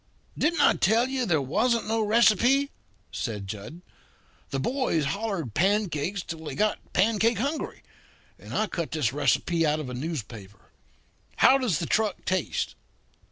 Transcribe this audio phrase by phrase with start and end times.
[0.35, 2.71] "Didn't I tell you there wasn't no receipt?"
[3.11, 3.83] said Jud.
[4.49, 7.83] "The boys hollered pancakes till they got pancake hungry,
[8.39, 10.71] and I cut this recipe out of a newspaper.
[11.35, 12.73] How does the truck taste?"